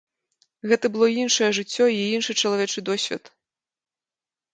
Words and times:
Гэта 0.69 0.89
было 0.95 1.09
іншае 1.23 1.49
жыццё 1.57 1.85
і 1.95 1.99
іншы 2.13 2.35
чалавечы 2.45 2.79
досвед. 2.89 3.23